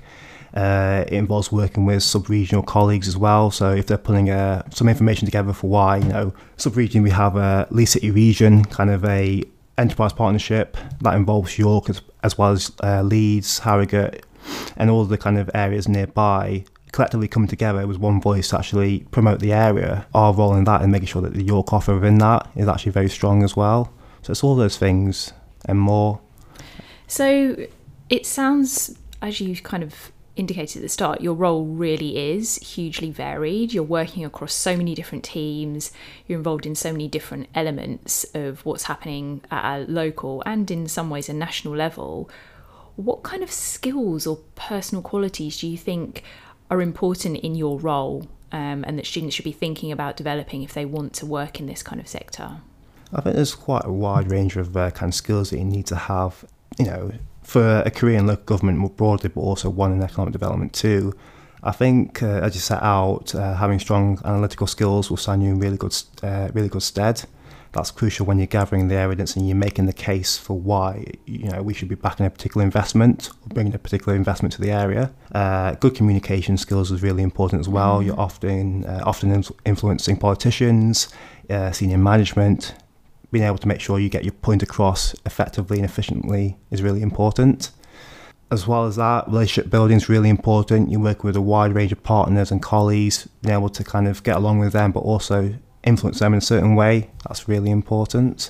Uh, 0.54 1.04
it 1.08 1.14
involves 1.14 1.52
working 1.52 1.84
with 1.84 2.02
sub-regional 2.04 2.64
colleagues 2.64 3.08
as 3.10 3.18
well. 3.18 3.52
So 3.52 3.72
if 3.72 3.88
they're 3.88 3.98
putting 3.98 4.30
uh, 4.30 4.62
some 4.70 4.88
information 4.88 5.26
together 5.26 5.52
for 5.52 5.68
why, 5.68 5.98
you 5.98 6.08
know, 6.08 6.34
sub-region 6.56 7.04
we 7.04 7.10
have 7.10 7.36
a 7.36 7.68
Leeds 7.70 7.92
City 7.92 8.12
region, 8.12 8.64
kind 8.66 8.90
of 8.92 9.04
a 9.04 9.44
enterprise 9.78 10.14
partnership 10.14 10.78
that 11.02 11.16
involves 11.16 11.58
York 11.58 11.90
as, 11.90 12.02
as 12.22 12.38
well 12.38 12.52
as 12.52 12.72
uh, 12.84 13.02
Leeds, 13.02 13.60
Harrogate, 13.60 14.24
and 14.78 14.90
all 14.90 15.06
the 15.06 15.18
kind 15.18 15.38
of 15.38 15.50
areas 15.54 15.88
nearby 15.88 16.66
collectively 16.94 17.28
coming 17.28 17.50
together 17.50 17.86
with 17.86 17.98
one 17.98 18.22
voice 18.22 18.50
to 18.50 18.58
actually 18.58 19.00
promote 19.12 19.40
the 19.40 19.52
area. 19.52 20.06
Our 20.14 20.34
role 20.34 20.56
in 20.56 20.64
that 20.66 20.82
and 20.82 20.92
making 20.92 21.08
sure 21.08 21.24
that 21.24 21.34
the 21.34 21.44
York 21.44 21.74
offer 21.74 21.96
within 21.96 22.20
that 22.20 22.48
is 22.56 22.68
actually 22.68 22.92
very 22.94 23.10
strong 23.10 23.44
as 23.44 23.56
well. 23.56 23.92
So 24.22 24.32
it's 24.32 24.44
all 24.44 24.56
those 24.56 24.78
things 24.78 25.34
and 25.66 25.80
more. 25.80 26.22
So 27.08 27.68
it 28.10 28.26
sounds, 28.26 28.96
as 29.22 29.42
you 29.42 29.56
kind 29.58 29.84
of 29.84 30.12
indicated 30.36 30.78
at 30.78 30.82
the 30.84 30.90
start, 30.90 31.22
your 31.22 31.34
role 31.34 31.66
really 31.66 32.18
is 32.18 32.58
hugely 32.58 33.12
varied. 33.12 33.74
You're 33.74 33.84
working 33.84 34.24
across 34.24 34.54
so 34.54 34.78
many 34.78 34.96
different 34.96 35.24
teams, 35.24 35.92
you're 36.28 36.38
involved 36.38 36.66
in 36.66 36.76
so 36.76 36.92
many 36.92 37.08
different 37.08 37.48
elements 37.54 38.24
of 38.34 38.66
what's 38.66 38.84
happening 38.84 39.42
at 39.52 39.78
a 39.78 39.86
local 39.92 40.44
and 40.46 40.70
in 40.72 40.88
some 40.88 41.10
ways 41.10 41.30
a 41.30 41.34
national 41.34 41.76
level 41.76 42.30
what 42.96 43.24
kind 43.24 43.44
of 43.44 43.52
skills 43.52 44.28
or 44.28 44.38
personal 44.56 45.02
qualities 45.02 45.60
do 45.60 45.68
you 45.68 45.78
think 45.78 46.24
are 46.70 46.82
important 46.82 47.38
in 47.38 47.56
your 47.56 47.80
role 47.80 48.28
um, 48.52 48.84
and 48.88 48.98
that 48.98 49.06
students 49.06 49.36
should 49.36 49.46
be 49.46 49.52
thinking 49.52 49.92
about 49.92 50.16
developing 50.16 50.64
if 50.64 50.74
they 50.74 50.86
want 50.86 51.14
to 51.14 51.26
work 51.26 51.60
in 51.60 51.66
this 51.66 51.82
kind 51.82 52.00
of 52.00 52.08
sector? 52.08 52.58
I 53.14 53.22
think 53.22 53.36
there's 53.36 53.56
quite 53.56 53.86
a 53.86 53.92
wide 53.92 54.32
range 54.32 54.56
of 54.56 54.76
uh, 54.76 54.92
kind 54.92 55.12
of 55.12 55.16
skills 55.16 55.50
that 55.50 55.58
you 55.58 55.66
need 55.66 55.86
to 55.88 55.96
have, 55.96 56.46
you 56.80 56.86
know, 56.86 57.12
for 57.44 57.84
a 57.86 57.92
career 57.92 58.18
in 58.18 58.28
local 58.28 58.46
government 58.46 58.78
more 58.78 58.90
broadly, 58.90 59.30
but 59.30 59.42
also 59.42 59.70
one 59.70 59.92
in 59.92 60.02
economic 60.02 60.32
development 60.32 60.74
too. 60.74 61.14
I 61.62 61.72
think, 61.72 62.22
uh, 62.22 62.42
as 62.42 62.56
you 62.56 62.62
set 62.62 62.82
out, 62.84 63.34
uh, 63.36 63.56
having 63.56 63.80
strong 63.80 64.20
analytical 64.26 64.68
skills 64.68 65.10
will 65.10 65.18
stand 65.18 65.44
you 65.44 65.50
in 65.50 65.60
really 65.60 65.78
good, 65.78 65.96
uh, 66.22 66.50
really 66.54 66.70
good 66.70 66.84
stead 66.84 67.24
that's 67.74 67.90
crucial 67.90 68.26
when 68.26 68.38
you're 68.38 68.48
gathering 68.48 68.88
the 68.88 68.96
evidence 68.96 69.36
and 69.36 69.48
you're 69.48 69.58
making 69.58 69.88
the 69.88 69.94
case 69.94 70.38
for 70.38 70.58
why 70.58 71.06
you 71.26 71.50
know 71.50 71.62
we 71.62 71.74
should 71.74 71.90
be 71.90 71.96
backing 71.96 72.26
a 72.26 72.30
particular 72.30 72.64
investment 72.64 73.30
or 73.42 73.50
bringing 73.50 73.74
a 73.74 73.80
particular 73.80 74.16
investment 74.16 74.54
to 74.54 74.62
the 74.62 74.72
area. 74.72 75.12
Uh, 75.34 75.74
good 75.76 75.96
communication 75.96 76.56
skills 76.56 76.92
is 76.92 77.02
really 77.02 77.24
important 77.24 77.60
as 77.60 77.68
well. 77.68 78.00
Mm. 78.00 78.06
You're 78.06 78.20
often 78.20 78.86
uh, 78.86 79.04
often 79.06 79.44
influencing 79.66 80.18
politicians, 80.18 81.10
uh, 81.50 81.72
senior 81.72 81.98
management. 81.98 82.76
Being 83.32 83.46
able 83.46 83.58
to 83.58 83.68
make 83.68 83.82
sure 83.82 84.00
you 84.00 84.10
get 84.10 84.24
your 84.24 84.34
point 84.34 84.62
across 84.62 85.16
effectively 85.26 85.78
and 85.78 85.86
efficiently 85.86 86.58
is 86.70 86.84
really 86.84 87.02
important. 87.02 87.72
As 88.52 88.68
well 88.68 88.86
as 88.86 88.98
that, 88.98 89.28
relationship 89.28 89.72
building 89.72 89.98
is 89.98 90.08
really 90.08 90.30
important. 90.30 90.92
You 90.92 91.00
work 91.00 91.24
with 91.24 91.36
a 91.36 91.42
wide 91.42 91.74
range 91.74 91.92
of 91.92 92.04
partners 92.04 92.52
and 92.52 92.62
colleagues, 92.62 93.28
being 93.42 93.56
able 93.56 93.70
to 93.70 93.84
kind 93.84 94.08
of 94.08 94.22
get 94.22 94.36
along 94.36 94.60
with 94.60 94.74
them, 94.74 94.92
but 94.92 95.00
also 95.00 95.56
influence 95.84 96.20
them 96.20 96.34
in 96.34 96.38
a 96.38 96.42
certain 96.42 96.76
way. 96.76 97.10
That's 97.28 97.48
really 97.48 97.72
important. 97.72 98.50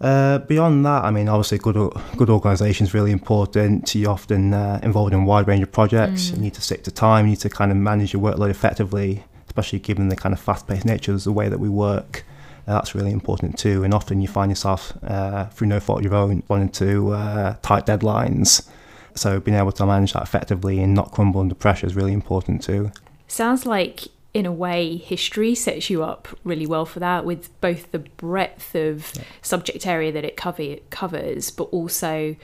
Uh, 0.00 0.38
beyond 0.38 0.86
that, 0.86 1.04
I 1.04 1.10
mean, 1.10 1.28
obviously, 1.28 1.58
good 1.58 1.76
good 2.16 2.30
organisation 2.30 2.86
is 2.86 2.94
really 2.94 3.12
important. 3.12 3.94
You're 3.94 4.10
often 4.10 4.54
uh, 4.54 4.80
involved 4.82 5.12
in 5.12 5.20
a 5.20 5.24
wide 5.24 5.46
range 5.46 5.62
of 5.62 5.70
projects. 5.72 6.30
Mm. 6.30 6.36
You 6.36 6.42
need 6.42 6.54
to 6.54 6.62
stick 6.62 6.84
to 6.84 6.90
time. 6.90 7.26
You 7.26 7.32
need 7.32 7.40
to 7.40 7.50
kind 7.50 7.70
of 7.70 7.76
manage 7.76 8.14
your 8.14 8.22
workload 8.22 8.50
effectively, 8.50 9.24
especially 9.46 9.78
given 9.80 10.08
the 10.08 10.16
kind 10.16 10.32
of 10.32 10.40
fast-paced 10.40 10.86
nature 10.86 11.12
of 11.12 11.24
the 11.24 11.32
way 11.32 11.50
that 11.50 11.60
we 11.60 11.68
work. 11.68 12.24
Uh, 12.66 12.74
that's 12.74 12.94
really 12.94 13.10
important 13.10 13.58
too. 13.58 13.84
And 13.84 13.92
often 13.92 14.20
you 14.22 14.28
find 14.28 14.50
yourself, 14.50 14.92
uh, 15.02 15.46
through 15.46 15.66
no 15.66 15.80
fault 15.80 15.98
of 15.98 16.04
your 16.04 16.14
own, 16.14 16.42
running 16.48 16.70
to 16.70 17.12
uh, 17.12 17.56
tight 17.60 17.84
deadlines. 17.84 18.68
So 19.14 19.40
being 19.40 19.58
able 19.58 19.72
to 19.72 19.84
manage 19.84 20.12
that 20.12 20.22
effectively 20.22 20.80
and 20.80 20.94
not 20.94 21.10
crumble 21.10 21.40
under 21.40 21.54
pressure 21.54 21.86
is 21.86 21.96
really 21.96 22.12
important 22.12 22.62
too. 22.62 22.92
Sounds 23.28 23.66
like 23.66 24.08
in 24.32 24.46
a 24.46 24.52
way, 24.52 24.96
history 24.96 25.54
sets 25.54 25.90
you 25.90 26.04
up 26.04 26.28
really 26.44 26.66
well 26.66 26.86
for 26.86 27.00
that, 27.00 27.24
with 27.24 27.60
both 27.60 27.90
the 27.90 27.98
breadth 27.98 28.74
of 28.74 29.12
yeah. 29.16 29.24
subject 29.42 29.86
area 29.86 30.12
that 30.12 30.24
it 30.24 30.36
cover, 30.36 30.76
covers, 30.90 31.50
but 31.50 31.64
also 31.64 32.36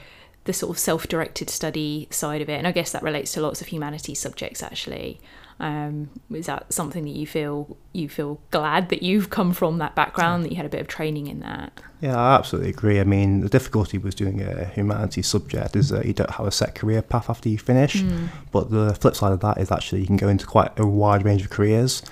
the 0.43 0.53
sort 0.53 0.69
of 0.69 0.79
self-directed 0.79 1.49
study 1.49 2.07
side 2.11 2.41
of 2.41 2.49
it. 2.49 2.57
And 2.57 2.67
I 2.67 2.71
guess 2.71 2.91
that 2.91 3.03
relates 3.03 3.31
to 3.33 3.41
lots 3.41 3.61
of 3.61 3.67
humanities 3.67 4.19
subjects, 4.19 4.61
actually. 4.61 5.19
Um, 5.59 6.09
is 6.31 6.45
that 6.45 6.71
something 6.71 7.03
that 7.03 7.15
you 7.15 7.25
feel 7.25 7.77
you 7.91 8.09
feel 8.09 8.39
glad 8.51 8.89
that 8.89 9.01
you've 9.01 9.31
come 9.31 9.53
from 9.53 9.79
that 9.79 9.95
background 9.95 10.45
that 10.45 10.51
you 10.51 10.55
had 10.55 10.67
a 10.67 10.69
bit 10.69 10.81
of 10.81 10.87
training 10.87 11.25
in 11.27 11.39
that? 11.39 11.81
Yeah, 11.99 12.15
I 12.15 12.35
absolutely 12.35 12.69
agree. 12.69 12.99
I 12.99 13.03
mean, 13.03 13.41
the 13.41 13.49
difficulty 13.49 13.97
with 13.97 14.15
doing 14.15 14.41
a 14.41 14.65
humanities 14.65 15.27
subject 15.27 15.75
is 15.75 15.89
that 15.89 16.05
you 16.05 16.13
don't 16.13 16.29
have 16.29 16.45
a 16.45 16.51
set 16.51 16.75
career 16.75 17.01
path 17.01 17.27
after 17.27 17.49
you 17.49 17.57
finish. 17.57 17.95
Mm. 17.95 18.29
But 18.51 18.69
the 18.69 18.93
flip 18.93 19.15
side 19.15 19.31
of 19.31 19.39
that 19.39 19.57
is 19.57 19.71
actually 19.71 20.01
you 20.01 20.07
can 20.07 20.17
go 20.17 20.27
into 20.27 20.45
quite 20.45 20.77
a 20.79 20.85
wide 20.85 21.25
range 21.25 21.41
of 21.41 21.49
careers. 21.49 22.03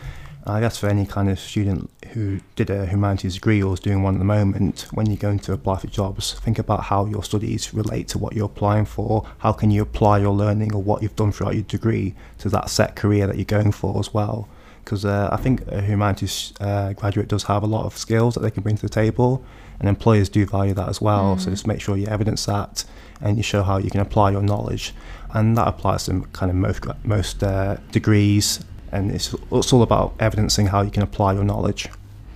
I 0.47 0.59
guess 0.59 0.77
for 0.77 0.87
any 0.87 1.07
kind 1.07 1.27
of 1.29 1.39
student 1.39 1.89
who 2.13 2.39
did 2.55 2.69
a 2.69 2.85
humanities 2.85 3.33
degree 3.33 3.63
or 3.63 3.73
is 3.73 3.79
doing 3.79 4.03
one 4.03 4.15
at 4.15 4.19
the 4.19 4.25
moment, 4.25 4.85
when 4.93 5.07
you're 5.07 5.17
going 5.17 5.39
to 5.39 5.53
apply 5.53 5.79
for 5.79 5.87
jobs, 5.87 6.33
think 6.33 6.59
about 6.59 6.83
how 6.83 7.05
your 7.05 7.23
studies 7.23 7.73
relate 7.73 8.07
to 8.09 8.19
what 8.19 8.35
you're 8.35 8.45
applying 8.45 8.85
for. 8.85 9.27
How 9.39 9.53
can 9.53 9.71
you 9.71 9.81
apply 9.81 10.19
your 10.19 10.33
learning 10.33 10.75
or 10.75 10.83
what 10.83 11.01
you've 11.01 11.15
done 11.15 11.31
throughout 11.31 11.55
your 11.55 11.63
degree 11.63 12.13
to 12.39 12.49
that 12.49 12.69
set 12.69 12.95
career 12.95 13.25
that 13.25 13.37
you're 13.37 13.45
going 13.45 13.71
for 13.71 13.99
as 13.99 14.13
well? 14.13 14.47
Because 14.83 15.03
uh, 15.03 15.29
I 15.31 15.37
think 15.37 15.65
a 15.67 15.81
humanities 15.81 16.53
uh, 16.59 16.93
graduate 16.93 17.27
does 17.27 17.43
have 17.43 17.63
a 17.63 17.67
lot 17.67 17.85
of 17.85 17.97
skills 17.97 18.35
that 18.35 18.41
they 18.41 18.51
can 18.51 18.61
bring 18.61 18.75
to 18.75 18.83
the 18.83 18.89
table, 18.89 19.43
and 19.79 19.89
employers 19.89 20.29
do 20.29 20.45
value 20.45 20.75
that 20.75 20.89
as 20.89 21.01
well. 21.01 21.35
Mm. 21.35 21.39
So 21.41 21.49
just 21.49 21.65
make 21.65 21.81
sure 21.81 21.97
you 21.97 22.05
evidence 22.05 22.45
that 22.45 22.85
and 23.19 23.37
you 23.37 23.41
show 23.43 23.63
how 23.63 23.77
you 23.77 23.89
can 23.89 24.01
apply 24.01 24.29
your 24.29 24.43
knowledge, 24.43 24.93
and 25.33 25.57
that 25.57 25.67
applies 25.67 26.05
to 26.05 26.21
kind 26.33 26.51
of 26.51 26.55
most 26.55 26.85
most 27.03 27.43
uh, 27.43 27.77
degrees 27.91 28.59
and 28.95 29.11
it's, 29.11 29.35
it's 29.51 29.73
all 29.73 29.83
about 29.83 30.13
evidencing 30.19 30.67
how 30.67 30.81
you 30.81 30.91
can 30.91 31.03
apply 31.03 31.33
your 31.33 31.43
knowledge. 31.43 31.89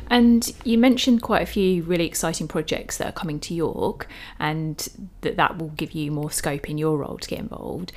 And 0.10 0.52
you 0.64 0.78
mentioned 0.78 1.22
quite 1.22 1.44
a 1.44 1.46
few 1.46 1.84
really 1.84 2.06
exciting 2.06 2.48
projects 2.48 2.98
that 2.98 3.08
are 3.08 3.12
coming 3.12 3.40
to 3.42 3.54
York, 3.54 4.08
and 4.40 4.88
that 5.22 5.38
that 5.38 5.58
will 5.58 5.70
give 5.70 5.92
you 5.92 6.12
more 6.12 6.32
scope 6.32 6.70
in 6.70 6.78
your 6.78 6.98
role 6.98 7.18
to 7.18 7.30
get 7.30 7.40
involved. 7.40 7.92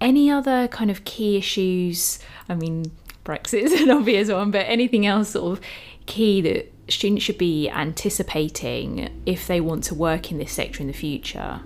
Any 0.00 0.30
other 0.30 0.68
kind 0.68 0.90
of 0.90 1.04
key 1.04 1.36
issues? 1.36 2.18
I 2.48 2.54
mean, 2.54 2.90
Brexit's 3.24 3.72
an 3.80 3.90
obvious 3.90 4.28
one, 4.28 4.50
but 4.50 4.66
anything 4.68 5.06
else 5.06 5.30
sort 5.30 5.58
of 5.58 5.64
key 6.06 6.40
that 6.42 6.72
students 6.88 7.24
should 7.24 7.38
be 7.38 7.68
anticipating 7.70 9.22
if 9.24 9.46
they 9.46 9.60
want 9.60 9.84
to 9.84 9.94
work 9.94 10.30
in 10.30 10.38
this 10.38 10.52
sector 10.52 10.80
in 10.80 10.88
the 10.88 10.92
future? 10.92 11.60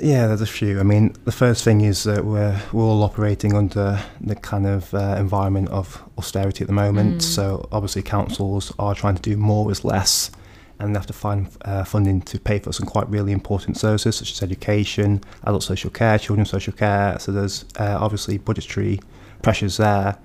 Yeah, 0.00 0.26
there's 0.26 0.40
a 0.40 0.46
few. 0.46 0.80
I 0.80 0.82
mean, 0.82 1.14
the 1.24 1.32
first 1.32 1.64
thing 1.64 1.82
is 1.82 2.04
that 2.04 2.24
we're, 2.24 2.60
we're 2.72 2.84
all 2.84 3.02
operating 3.02 3.54
under 3.54 4.00
the 4.20 4.34
kind 4.34 4.66
of 4.66 4.92
uh, 4.94 5.16
environment 5.18 5.68
of 5.68 6.02
austerity 6.16 6.62
at 6.62 6.68
the 6.68 6.74
moment. 6.74 7.18
Mm. 7.18 7.22
So 7.22 7.68
obviously, 7.70 8.02
councils 8.02 8.72
are 8.78 8.94
trying 8.94 9.16
to 9.16 9.22
do 9.22 9.36
more 9.36 9.64
with 9.64 9.84
less, 9.84 10.30
and 10.78 10.94
they 10.94 10.98
have 10.98 11.06
to 11.06 11.12
find 11.12 11.48
uh, 11.64 11.84
funding 11.84 12.22
to 12.22 12.38
pay 12.38 12.58
for 12.58 12.72
some 12.72 12.86
quite 12.86 13.08
really 13.08 13.32
important 13.32 13.76
services 13.76 14.16
such 14.16 14.32
as 14.32 14.42
education, 14.42 15.22
adult 15.44 15.62
social 15.62 15.90
care, 15.90 16.18
children's 16.18 16.50
social 16.50 16.72
care. 16.72 17.18
So 17.18 17.32
there's 17.32 17.64
uh, 17.78 17.98
obviously 18.00 18.38
budgetary 18.38 19.00
pressures 19.42 19.76
there. 19.76 20.18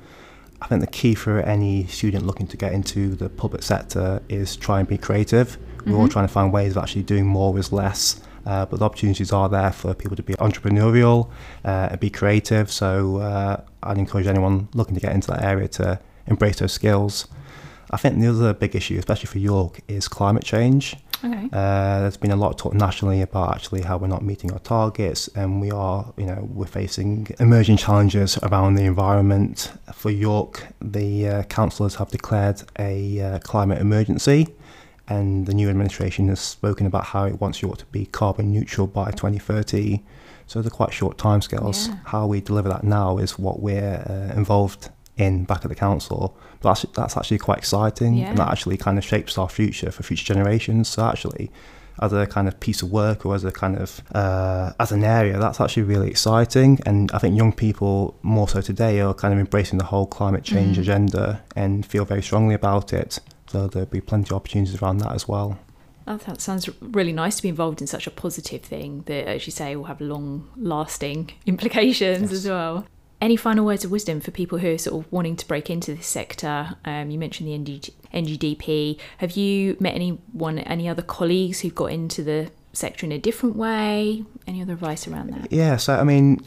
I 0.61 0.67
think 0.67 0.81
the 0.81 0.87
key 0.87 1.13
for 1.13 1.41
any 1.41 1.87
student 1.87 2.25
looking 2.25 2.47
to 2.47 2.57
get 2.57 2.71
into 2.71 3.15
the 3.15 3.29
public 3.29 3.63
sector 3.63 4.21
is 4.29 4.55
try 4.55 4.79
and 4.79 4.87
be 4.87 4.97
creative. 4.97 5.57
Mm-hmm. 5.57 5.91
We're 5.91 5.97
all 5.97 6.03
mm-hmm. 6.03 6.13
trying 6.13 6.27
to 6.27 6.33
find 6.33 6.53
ways 6.53 6.71
of 6.71 6.83
actually 6.83 7.03
doing 7.03 7.25
more 7.25 7.51
with 7.51 7.71
less. 7.71 8.21
Uh, 8.45 8.65
but 8.65 8.79
the 8.79 8.85
opportunities 8.85 9.31
are 9.31 9.49
there 9.49 9.71
for 9.71 9.93
people 9.93 10.15
to 10.15 10.23
be 10.23 10.33
entrepreneurial 10.35 11.29
uh, 11.63 11.89
and 11.91 11.99
be 11.99 12.09
creative. 12.09 12.71
So 12.71 13.17
uh, 13.17 13.61
I'd 13.83 13.97
encourage 13.97 14.27
anyone 14.27 14.67
looking 14.73 14.95
to 14.95 15.01
get 15.01 15.13
into 15.13 15.27
that 15.31 15.43
area 15.43 15.67
to 15.69 15.99
embrace 16.27 16.59
those 16.59 16.73
skills. 16.73 17.27
I 17.91 17.97
think 17.97 18.19
the 18.19 18.27
other 18.27 18.53
big 18.53 18.75
issue, 18.75 18.97
especially 18.97 19.27
for 19.27 19.37
York, 19.37 19.81
is 19.87 20.07
climate 20.07 20.43
change. 20.43 20.95
Okay. 21.23 21.47
Uh, 21.53 22.01
there's 22.01 22.17
been 22.17 22.31
a 22.31 22.35
lot 22.35 22.49
of 22.49 22.57
talk 22.57 22.73
nationally 22.73 23.21
about 23.21 23.55
actually 23.55 23.81
how 23.81 23.97
we're 23.97 24.07
not 24.07 24.23
meeting 24.23 24.51
our 24.51 24.59
targets, 24.59 25.29
and 25.29 25.61
we 25.61 25.71
are, 25.71 26.11
you 26.17 26.25
know, 26.25 26.49
we're 26.51 26.65
facing 26.65 27.27
emerging 27.39 27.77
challenges 27.77 28.37
around 28.39 28.75
the 28.75 28.83
environment. 28.83 29.71
For 29.93 30.09
York, 30.09 30.67
the 30.81 31.27
uh, 31.27 31.43
councillors 31.43 31.95
have 31.95 32.09
declared 32.09 32.63
a 32.77 33.21
uh, 33.21 33.39
climate 33.39 33.79
emergency, 33.79 34.47
and 35.07 35.45
the 35.45 35.53
new 35.53 35.69
administration 35.69 36.29
has 36.29 36.39
spoken 36.39 36.85
about 36.85 37.05
how 37.05 37.25
it 37.25 37.41
wants 37.41 37.61
York 37.61 37.77
to 37.77 37.85
be 37.87 38.05
carbon 38.05 38.51
neutral 38.51 38.87
by 38.87 39.11
2030. 39.11 40.01
So 40.47 40.61
they're 40.61 40.69
quite 40.69 40.93
short 40.93 41.17
timescales. 41.17 41.87
Yeah. 41.87 41.97
How 42.05 42.27
we 42.27 42.41
deliver 42.41 42.69
that 42.69 42.83
now 42.83 43.17
is 43.17 43.37
what 43.37 43.61
we're 43.61 44.03
uh, 44.07 44.35
involved 44.35 44.89
in 45.17 45.45
back 45.45 45.63
at 45.63 45.69
the 45.69 45.75
council. 45.75 46.37
But 46.61 46.69
that's, 46.69 46.85
that's 46.93 47.17
actually 47.17 47.39
quite 47.39 47.59
exciting, 47.59 48.15
yeah. 48.15 48.29
and 48.29 48.37
that 48.37 48.49
actually 48.51 48.77
kind 48.77 48.97
of 48.97 49.03
shapes 49.03 49.37
our 49.37 49.49
future 49.49 49.91
for 49.91 50.03
future 50.03 50.33
generations. 50.33 50.87
So 50.87 51.05
actually, 51.05 51.51
as 52.01 52.13
a 52.13 52.25
kind 52.25 52.47
of 52.47 52.59
piece 52.59 52.81
of 52.81 52.91
work 52.91 53.25
or 53.25 53.35
as 53.35 53.43
a 53.43 53.51
kind 53.51 53.77
of 53.77 54.01
uh, 54.15 54.71
as 54.79 54.91
an 54.91 55.03
area, 55.03 55.37
that's 55.37 55.61
actually 55.61 55.83
really 55.83 56.09
exciting. 56.09 56.79
And 56.85 57.11
I 57.11 57.19
think 57.19 57.37
young 57.37 57.53
people 57.53 58.17
more 58.21 58.47
so 58.47 58.61
today 58.61 59.01
are 59.01 59.13
kind 59.13 59.33
of 59.33 59.39
embracing 59.39 59.77
the 59.77 59.85
whole 59.85 60.07
climate 60.07 60.43
change 60.43 60.77
mm. 60.77 60.81
agenda 60.81 61.43
and 61.55 61.85
feel 61.85 62.05
very 62.05 62.23
strongly 62.23 62.55
about 62.55 62.93
it. 62.93 63.19
So 63.53 63.67
there'll 63.67 63.85
be 63.85 64.01
plenty 64.01 64.31
of 64.31 64.37
opportunities 64.37 64.81
around 64.81 64.97
that 64.97 65.11
as 65.11 65.27
well. 65.27 65.59
Oh, 66.07 66.17
that 66.17 66.41
sounds 66.41 66.67
really 66.81 67.13
nice 67.13 67.35
to 67.35 67.43
be 67.43 67.49
involved 67.49 67.81
in 67.81 67.87
such 67.87 68.07
a 68.07 68.11
positive 68.11 68.63
thing 68.63 69.03
that, 69.05 69.27
as 69.27 69.45
you 69.45 69.51
say, 69.51 69.75
will 69.75 69.83
have 69.83 70.01
long 70.01 70.49
lasting 70.57 71.31
implications 71.45 72.31
yes. 72.31 72.31
as 72.31 72.47
well. 72.47 72.87
Any 73.21 73.35
final 73.35 73.63
words 73.63 73.85
of 73.85 73.91
wisdom 73.91 74.21
for 74.21 74.31
people 74.31 74.57
who 74.57 74.73
are 74.73 74.77
sort 74.79 75.05
of 75.05 75.11
wanting 75.11 75.35
to 75.35 75.47
break 75.47 75.69
into 75.69 75.93
this 75.93 76.07
sector? 76.07 76.75
Um, 76.83 77.11
you 77.11 77.19
mentioned 77.19 77.47
the 77.47 77.53
NG- 77.53 77.93
NGDP. 78.11 78.99
Have 79.19 79.37
you 79.37 79.77
met 79.79 79.93
anyone, 79.93 80.57
any 80.57 80.89
other 80.89 81.03
colleagues 81.03 81.59
who've 81.59 81.75
got 81.75 81.91
into 81.91 82.23
the 82.23 82.49
sector 82.73 83.05
in 83.05 83.11
a 83.11 83.19
different 83.19 83.55
way? 83.55 84.25
Any 84.47 84.63
other 84.63 84.73
advice 84.73 85.07
around 85.07 85.29
that? 85.29 85.51
Yeah, 85.51 85.77
so 85.77 85.93
I 85.93 86.03
mean, 86.03 86.43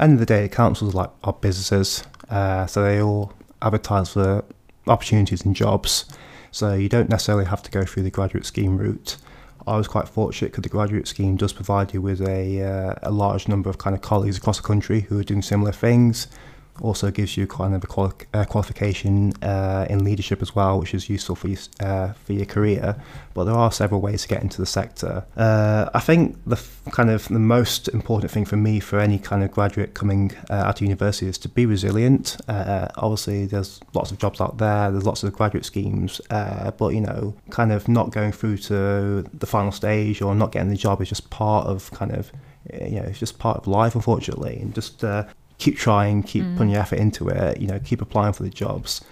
end 0.00 0.14
of 0.14 0.18
the 0.18 0.26
day, 0.26 0.48
councils 0.48 0.92
are 0.92 0.98
like 0.98 1.10
are 1.22 1.34
businesses, 1.34 2.02
uh, 2.28 2.66
so 2.66 2.82
they 2.82 3.00
all 3.00 3.32
advertise 3.62 4.12
for 4.12 4.44
opportunities 4.90 5.44
and 5.44 5.56
jobs. 5.56 6.04
So 6.50 6.74
you 6.74 6.88
don't 6.88 7.08
necessarily 7.08 7.44
have 7.46 7.62
to 7.62 7.70
go 7.70 7.84
through 7.84 8.02
the 8.02 8.10
graduate 8.10 8.44
scheme 8.44 8.76
route. 8.76 9.16
I 9.66 9.76
was 9.76 9.86
quite 9.86 10.08
fortunate 10.08 10.52
because 10.52 10.62
the 10.62 10.68
graduate 10.68 11.06
scheme 11.06 11.36
does 11.36 11.52
provide 11.52 11.94
you 11.94 12.02
with 12.02 12.20
a, 12.26 12.62
uh, 12.62 12.94
a 13.02 13.10
large 13.10 13.46
number 13.46 13.70
of 13.70 13.78
kind 13.78 13.94
of 13.94 14.02
colleagues 14.02 14.36
across 14.36 14.56
the 14.56 14.66
country 14.66 15.02
who 15.02 15.18
are 15.18 15.24
doing 15.24 15.42
similar 15.42 15.72
things 15.72 16.26
also 16.80 17.10
gives 17.10 17.36
you 17.36 17.46
kind 17.46 17.74
of 17.74 17.84
a 17.84 17.86
quali- 17.86 18.12
uh, 18.34 18.44
qualification 18.44 19.32
uh, 19.42 19.86
in 19.88 20.04
leadership 20.04 20.42
as 20.42 20.54
well, 20.54 20.78
which 20.80 20.94
is 20.94 21.08
useful 21.08 21.36
for 21.36 21.48
you, 21.48 21.56
uh, 21.80 22.12
for 22.24 22.32
your 22.32 22.46
career. 22.46 22.96
But 23.34 23.44
there 23.44 23.54
are 23.54 23.70
several 23.70 24.00
ways 24.00 24.22
to 24.22 24.28
get 24.28 24.42
into 24.42 24.58
the 24.58 24.66
sector. 24.66 25.24
Uh, 25.36 25.88
I 25.94 26.00
think 26.00 26.36
the 26.46 26.56
f- 26.56 26.82
kind 26.90 27.10
of 27.10 27.28
the 27.28 27.38
most 27.38 27.88
important 27.88 28.30
thing 28.30 28.44
for 28.44 28.56
me 28.56 28.80
for 28.80 28.98
any 28.98 29.18
kind 29.18 29.42
of 29.42 29.50
graduate 29.50 29.94
coming 29.94 30.32
uh, 30.50 30.54
out 30.54 30.80
of 30.80 30.82
university 30.82 31.26
is 31.26 31.38
to 31.38 31.48
be 31.48 31.66
resilient. 31.66 32.36
Uh, 32.48 32.88
obviously, 32.96 33.46
there's 33.46 33.80
lots 33.94 34.10
of 34.10 34.18
jobs 34.18 34.40
out 34.40 34.58
there. 34.58 34.90
There's 34.90 35.06
lots 35.06 35.22
of 35.22 35.32
graduate 35.32 35.64
schemes, 35.64 36.20
but 36.28 36.88
you 36.88 37.00
know, 37.00 37.34
kind 37.50 37.72
of 37.72 37.88
not 37.88 38.10
going 38.10 38.32
through 38.32 38.58
to 38.58 39.22
the 39.32 39.46
final 39.46 39.72
stage 39.72 40.22
or 40.22 40.34
not 40.34 40.52
getting 40.52 40.70
the 40.70 40.76
job 40.76 41.00
is 41.00 41.08
just 41.08 41.30
part 41.30 41.66
of 41.66 41.90
kind 41.92 42.12
of 42.12 42.32
you 42.74 43.00
know, 43.00 43.06
it's 43.06 43.18
just 43.18 43.38
part 43.38 43.58
of 43.58 43.66
life, 43.66 43.94
unfortunately. 43.94 44.58
And 44.60 44.74
just 44.74 45.02
uh, 45.02 45.24
keep 45.60 45.76
trying, 45.76 46.22
keep 46.22 46.42
mm. 46.42 46.56
putting 46.56 46.72
your 46.72 46.80
effort 46.80 46.98
into 46.98 47.28
it, 47.28 47.60
you 47.60 47.68
know, 47.68 47.78
keep 47.78 48.00
applying 48.00 48.32
for 48.32 48.42
the 48.42 48.50
jobs, 48.50 49.02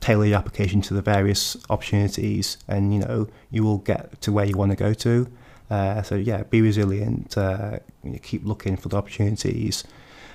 tailor 0.00 0.24
your 0.24 0.38
application 0.38 0.80
to 0.82 0.94
the 0.94 1.02
various 1.02 1.56
opportunities, 1.68 2.56
and 2.68 2.94
you 2.94 3.00
know, 3.00 3.26
you 3.50 3.64
will 3.64 3.78
get 3.78 4.20
to 4.22 4.32
where 4.32 4.46
you 4.46 4.56
want 4.56 4.70
to 4.70 4.76
go 4.76 4.94
to. 4.94 5.26
Uh, 5.70 6.00
so 6.02 6.14
yeah, 6.14 6.44
be 6.44 6.62
resilient, 6.62 7.36
uh, 7.36 7.78
keep 8.22 8.44
looking 8.46 8.76
for 8.76 8.88
the 8.88 8.96
opportunities. 8.96 9.84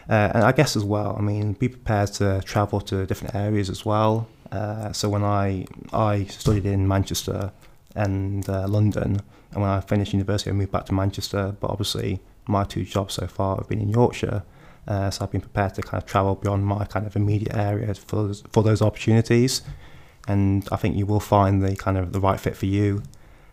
Uh, 0.10 0.30
and 0.36 0.44
I 0.44 0.52
guess 0.52 0.76
as 0.76 0.84
well, 0.84 1.16
I 1.18 1.22
mean, 1.22 1.54
be 1.54 1.70
prepared 1.70 2.10
to 2.14 2.42
travel 2.44 2.82
to 2.82 3.06
different 3.06 3.34
areas 3.34 3.70
as 3.70 3.86
well. 3.86 4.28
Uh, 4.52 4.92
so 4.92 5.10
when 5.10 5.24
I 5.24 5.66
I 5.94 6.26
studied 6.26 6.66
in 6.66 6.88
Manchester 6.88 7.52
and 7.96 8.48
uh, 8.50 8.68
London, 8.68 9.22
and 9.52 9.62
when 9.62 9.72
I 9.72 9.80
finished 9.80 10.14
university, 10.14 10.50
I 10.50 10.54
moved 10.54 10.72
back 10.72 10.86
to 10.88 10.94
Manchester. 10.94 11.56
But 11.60 11.72
obviously, 11.72 12.20
my 12.48 12.66
two 12.66 12.84
jobs 12.84 13.14
so 13.16 13.28
far 13.28 13.56
have 13.56 13.70
been 13.70 13.80
in 13.80 13.90
Yorkshire. 13.90 14.44
Uh, 14.88 15.10
so 15.10 15.24
I've 15.24 15.32
been 15.32 15.42
prepared 15.42 15.74
to 15.76 15.82
kind 15.82 16.02
of 16.02 16.08
travel 16.08 16.36
beyond 16.36 16.66
my 16.66 16.86
kind 16.86 17.08
of 17.08 17.16
immediate 17.16 17.56
area 17.56 17.94
for 17.94 18.18
those, 18.18 18.44
for 18.52 18.64
those 18.64 18.82
opportunities, 18.82 19.62
and 20.28 20.68
I 20.72 20.76
think 20.76 20.98
you 20.98 21.06
will 21.06 21.20
find 21.20 21.62
the 21.62 21.76
kind 21.76 21.98
of 21.98 22.12
the 22.12 22.20
right 22.20 22.40
fit 22.40 22.58
for 22.58 22.66
you. 22.66 23.04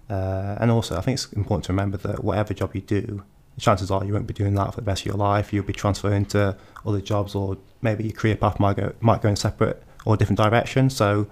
Uh, 0.09 0.57
and 0.61 0.71
also, 0.73 0.97
I 0.97 1.03
think 1.03 1.15
it's 1.15 1.33
important 1.33 1.65
to 1.67 1.73
remember 1.73 1.97
that 1.99 2.25
whatever 2.25 2.53
job 2.53 2.75
you 2.75 2.81
do, 2.81 3.23
chances 3.59 3.91
are 3.91 4.05
you 4.05 4.13
won't 4.13 4.27
be 4.27 4.35
doing 4.35 4.55
that 4.55 4.75
for 4.75 4.81
the 4.81 4.87
rest 4.87 5.03
of 5.03 5.07
your 5.07 5.17
life. 5.17 5.53
You'll 5.53 5.65
be 5.65 5.73
transferring 5.73 6.25
to 6.27 6.57
other 6.85 7.01
jobs, 7.01 7.35
or 7.35 7.59
maybe 7.81 8.05
your 8.05 8.13
career 8.13 8.37
path 8.37 8.59
might 8.59 8.77
go 8.77 8.93
might 9.01 9.23
go 9.23 9.29
in 9.29 9.37
separate 9.37 9.83
or 10.05 10.17
different 10.17 10.39
directions. 10.39 10.97
So, 10.97 11.29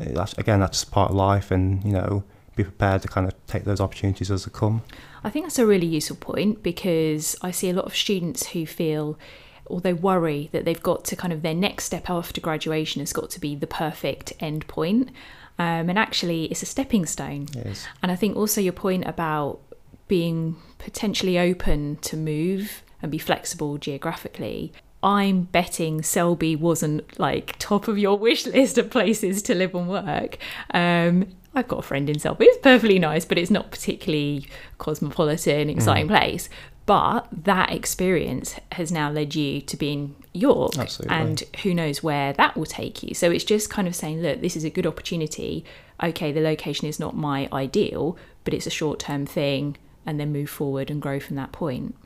uh, 0.00 0.06
that's, 0.06 0.32
again, 0.38 0.58
that's 0.58 0.84
part 0.84 1.10
of 1.10 1.16
life, 1.16 1.52
and 1.52 1.84
you 1.84 1.92
know, 1.92 2.24
be 2.56 2.64
prepared 2.64 3.02
to 3.02 3.08
kind 3.08 3.28
of 3.28 3.34
take 3.46 3.64
those 3.64 3.80
opportunities 3.80 4.30
as 4.30 4.44
they 4.44 4.50
come. 4.50 4.82
I 5.22 5.30
think 5.30 5.44
that's 5.44 5.58
a 5.58 5.66
really 5.66 5.86
useful 5.86 6.16
point 6.16 6.62
because 6.62 7.36
I 7.42 7.50
see 7.52 7.70
a 7.70 7.74
lot 7.74 7.84
of 7.84 7.94
students 7.94 8.48
who 8.48 8.66
feel 8.66 9.18
or 9.66 9.80
they 9.80 9.92
worry 9.92 10.48
that 10.52 10.64
they've 10.64 10.82
got 10.82 11.04
to 11.04 11.16
kind 11.16 11.32
of 11.32 11.42
their 11.42 11.54
next 11.54 11.84
step 11.84 12.08
after 12.08 12.40
graduation 12.40 13.00
has 13.00 13.12
got 13.12 13.30
to 13.30 13.40
be 13.40 13.54
the 13.54 13.66
perfect 13.66 14.32
end 14.40 14.66
point. 14.68 15.10
Um, 15.58 15.88
and 15.88 15.98
actually, 15.98 16.44
it's 16.44 16.62
a 16.62 16.66
stepping 16.66 17.06
stone. 17.06 17.48
Yes. 17.52 17.86
And 18.02 18.12
I 18.12 18.16
think 18.16 18.36
also 18.36 18.60
your 18.60 18.72
point 18.72 19.06
about 19.06 19.60
being 20.08 20.56
potentially 20.78 21.38
open 21.38 21.96
to 21.96 22.16
move 22.16 22.82
and 23.02 23.10
be 23.10 23.18
flexible 23.18 23.76
geographically. 23.78 24.72
I'm 25.02 25.42
betting 25.42 26.02
Selby 26.02 26.56
wasn't 26.56 27.18
like 27.18 27.56
top 27.58 27.88
of 27.88 27.98
your 27.98 28.18
wish 28.18 28.46
list 28.46 28.78
of 28.78 28.90
places 28.90 29.42
to 29.42 29.54
live 29.54 29.74
and 29.74 29.88
work. 29.88 30.38
Um, 30.72 31.28
I've 31.56 31.66
got 31.66 31.78
a 31.78 31.82
friend 31.82 32.08
in 32.10 32.18
Selby. 32.18 32.44
It's 32.44 32.58
perfectly 32.58 32.98
nice, 32.98 33.24
but 33.24 33.38
it's 33.38 33.50
not 33.50 33.70
particularly 33.70 34.46
cosmopolitan, 34.76 35.70
exciting 35.70 36.06
mm. 36.06 36.10
place. 36.10 36.50
But 36.84 37.26
that 37.32 37.72
experience 37.72 38.54
has 38.72 38.92
now 38.92 39.10
led 39.10 39.34
you 39.34 39.60
to 39.62 39.76
be 39.76 39.92
in 39.92 40.14
York, 40.34 40.78
Absolutely. 40.78 41.16
and 41.16 41.42
who 41.62 41.74
knows 41.74 42.02
where 42.02 42.32
that 42.34 42.56
will 42.56 42.66
take 42.66 43.02
you. 43.02 43.14
So 43.14 43.30
it's 43.30 43.42
just 43.42 43.70
kind 43.70 43.88
of 43.88 43.96
saying, 43.96 44.20
look, 44.20 44.40
this 44.40 44.54
is 44.54 44.64
a 44.64 44.70
good 44.70 44.86
opportunity. 44.86 45.64
Okay, 46.00 46.30
the 46.30 46.42
location 46.42 46.86
is 46.86 47.00
not 47.00 47.16
my 47.16 47.48
ideal, 47.52 48.16
but 48.44 48.54
it's 48.54 48.66
a 48.66 48.70
short 48.70 49.00
term 49.00 49.26
thing, 49.26 49.78
and 50.04 50.20
then 50.20 50.30
move 50.30 50.50
forward 50.50 50.90
and 50.90 51.02
grow 51.02 51.18
from 51.18 51.36
that 51.36 51.50
point. 51.52 51.96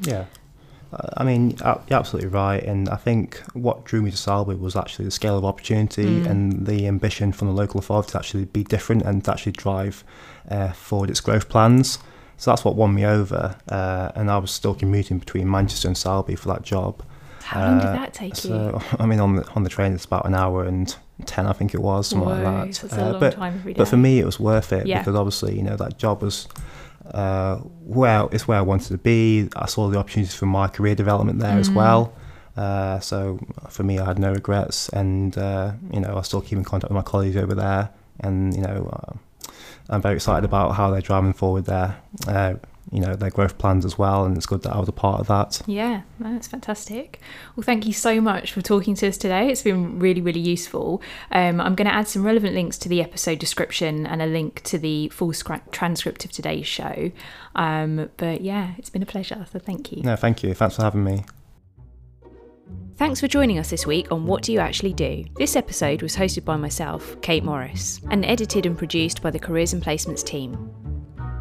Yeah. 0.00 0.24
I 1.16 1.24
mean, 1.24 1.56
you're 1.60 1.98
absolutely 1.98 2.28
right. 2.28 2.62
And 2.62 2.88
I 2.88 2.96
think 2.96 3.38
what 3.52 3.84
drew 3.84 4.02
me 4.02 4.10
to 4.10 4.16
Selby 4.16 4.54
was 4.54 4.76
actually 4.76 5.06
the 5.06 5.10
scale 5.10 5.38
of 5.38 5.44
opportunity 5.44 6.04
mm. 6.04 6.26
and 6.26 6.66
the 6.66 6.86
ambition 6.86 7.32
from 7.32 7.48
the 7.48 7.54
local 7.54 7.78
authority 7.78 8.12
to 8.12 8.18
actually 8.18 8.44
be 8.46 8.64
different 8.64 9.02
and 9.02 9.24
to 9.24 9.32
actually 9.32 9.52
drive 9.52 10.04
uh, 10.50 10.72
forward 10.72 11.10
its 11.10 11.20
growth 11.20 11.48
plans. 11.48 11.98
So 12.36 12.50
that's 12.50 12.64
what 12.64 12.76
won 12.76 12.94
me 12.94 13.04
over. 13.04 13.56
Uh, 13.68 14.12
and 14.14 14.30
I 14.30 14.38
was 14.38 14.50
still 14.50 14.74
commuting 14.74 15.18
between 15.18 15.50
Manchester 15.50 15.88
and 15.88 15.96
Selby 15.96 16.36
for 16.36 16.48
that 16.48 16.62
job. 16.62 17.02
How 17.42 17.60
long 17.60 17.78
did 17.78 17.86
uh, 17.88 17.92
that 17.92 18.14
take 18.14 18.36
so, 18.36 18.48
you? 18.48 18.98
I 18.98 19.06
mean, 19.06 19.20
on 19.20 19.36
the, 19.36 19.48
on 19.50 19.62
the 19.62 19.68
train, 19.68 19.92
it's 19.92 20.04
about 20.04 20.26
an 20.26 20.34
hour 20.34 20.64
and 20.64 20.94
10, 21.26 21.46
I 21.46 21.52
think 21.52 21.74
it 21.74 21.80
was, 21.80 22.08
something 22.08 22.28
Whoa, 22.28 22.42
like 22.42 22.72
that. 22.72 22.92
Uh, 22.92 23.18
but, 23.18 23.34
time 23.34 23.54
every 23.54 23.74
day. 23.74 23.78
but 23.78 23.88
for 23.88 23.96
me, 23.96 24.18
it 24.18 24.24
was 24.24 24.40
worth 24.40 24.72
it 24.72 24.86
yeah. 24.86 24.98
because 24.98 25.14
obviously, 25.14 25.54
you 25.54 25.62
know, 25.62 25.76
that 25.76 25.98
job 25.98 26.22
was 26.22 26.48
uh, 27.12 27.56
where 27.56 28.28
it's 28.32 28.48
where 28.48 28.58
I 28.58 28.62
wanted 28.62 28.88
to 28.88 28.98
be. 28.98 29.48
I 29.56 29.66
saw 29.66 29.88
the 29.88 29.98
opportunities 29.98 30.34
for 30.34 30.46
my 30.46 30.68
career 30.68 30.94
development 30.94 31.38
there 31.38 31.56
mm. 31.56 31.60
as 31.60 31.70
well. 31.70 32.14
Uh, 32.56 33.00
so 33.00 33.38
for 33.68 33.82
me, 33.82 33.98
I 33.98 34.04
had 34.04 34.18
no 34.18 34.32
regrets, 34.32 34.88
and 34.90 35.36
uh, 35.36 35.72
you 35.92 36.00
know, 36.00 36.16
I 36.16 36.22
still 36.22 36.40
keep 36.40 36.58
in 36.58 36.64
contact 36.64 36.90
with 36.90 36.96
my 36.96 37.02
colleagues 37.02 37.36
over 37.36 37.54
there, 37.54 37.90
and 38.20 38.54
you 38.54 38.62
know, 38.62 38.88
uh, 38.92 39.48
I'm 39.88 40.00
very 40.00 40.14
excited 40.14 40.44
about 40.44 40.72
how 40.72 40.90
they're 40.90 41.00
driving 41.00 41.32
forward 41.32 41.64
there. 41.64 42.00
You 42.92 43.00
know 43.00 43.14
their 43.16 43.30
growth 43.30 43.58
plans 43.58 43.84
as 43.84 43.98
well 43.98 44.24
and 44.24 44.36
it's 44.36 44.46
good 44.46 44.62
that 44.62 44.72
I 44.72 44.78
was 44.78 44.88
a 44.88 44.92
part 44.92 45.20
of 45.20 45.26
that. 45.28 45.62
Yeah 45.66 46.02
that's 46.18 46.46
fantastic. 46.46 47.20
Well 47.56 47.64
thank 47.64 47.86
you 47.86 47.92
so 47.92 48.20
much 48.20 48.52
for 48.52 48.62
talking 48.62 48.94
to 48.96 49.08
us 49.08 49.16
today. 49.16 49.48
It's 49.50 49.62
been 49.62 49.98
really 49.98 50.20
really 50.20 50.40
useful. 50.40 51.02
Um, 51.30 51.60
I'm 51.60 51.74
going 51.74 51.88
to 51.88 51.94
add 51.94 52.08
some 52.08 52.24
relevant 52.24 52.54
links 52.54 52.78
to 52.78 52.88
the 52.88 53.00
episode 53.00 53.38
description 53.38 54.06
and 54.06 54.22
a 54.22 54.26
link 54.26 54.62
to 54.64 54.78
the 54.78 55.08
full 55.08 55.32
transcript 55.32 56.24
of 56.24 56.32
today's 56.32 56.66
show. 56.66 57.10
Um, 57.54 58.10
but 58.16 58.40
yeah 58.42 58.74
it's 58.78 58.90
been 58.90 59.02
a 59.02 59.06
pleasure 59.06 59.46
so 59.50 59.58
thank 59.58 59.92
you. 59.92 60.02
No 60.02 60.16
thank 60.16 60.42
you. 60.42 60.54
Thanks 60.54 60.76
for 60.76 60.82
having 60.82 61.04
me. 61.04 61.24
Thanks 62.96 63.18
for 63.18 63.26
joining 63.26 63.58
us 63.58 63.70
this 63.70 63.86
week 63.86 64.12
on 64.12 64.24
What 64.24 64.44
Do 64.44 64.52
You 64.52 64.60
Actually 64.60 64.92
Do? 64.92 65.24
This 65.36 65.56
episode 65.56 66.00
was 66.00 66.14
hosted 66.14 66.44
by 66.44 66.56
myself, 66.56 67.20
Kate 67.22 67.42
Morris, 67.42 68.00
and 68.10 68.24
edited 68.24 68.66
and 68.66 68.78
produced 68.78 69.20
by 69.20 69.32
the 69.32 69.38
Careers 69.38 69.72
and 69.72 69.82
Placements 69.82 70.24
team. 70.24 70.70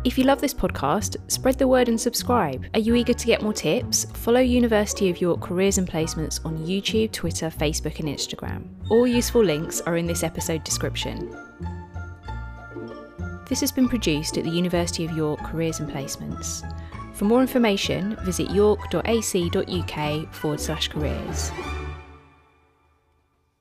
If 0.06 0.18
you 0.18 0.26
love 0.26 0.42
this 0.42 0.54
podcast, 0.54 1.16
spread 1.32 1.58
the 1.58 1.68
word 1.68 1.88
and 1.88 2.00
subscribe. 2.00 2.66
Are 2.74 2.80
you 2.80 2.94
eager 2.94 3.14
to 3.14 3.26
get 3.26 3.42
more 3.42 3.54
tips? 3.54 4.04
Follow 4.16 4.42
University 4.42 5.10
of 5.10 5.22
York 5.22 5.40
Careers 5.40 5.78
and 5.78 5.90
Placements 5.90 6.46
on 6.46 6.58
YouTube, 6.58 7.14
Twitter, 7.14 7.50
Facebook, 7.50 8.00
and 8.00 8.10
Instagram. 8.10 8.66
All 8.90 9.08
useful 9.08 9.42
links 9.42 9.80
are 9.82 9.96
in 9.96 10.06
this 10.06 10.24
episode 10.24 10.66
description. 10.66 11.34
This 13.48 13.62
has 13.62 13.72
been 13.72 13.88
produced 13.88 14.38
at 14.38 14.44
the 14.44 14.50
University 14.50 15.06
of 15.06 15.16
York 15.16 15.40
Careers 15.40 15.80
and 15.80 15.90
Placements. 15.90 16.70
For 17.14 17.24
more 17.24 17.40
information, 17.40 18.18
visit 18.26 18.52
york.ac.uk 18.52 20.34
forward 20.34 20.60
slash 20.60 20.90
careers. 20.90 21.52